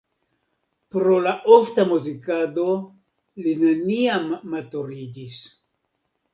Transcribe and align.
Pro 0.95 1.17
la 1.27 1.33
ofta 1.57 1.85
muzikado 1.91 2.65
li 3.45 3.55
neniam 3.63 4.29
maturiĝis. 4.57 5.41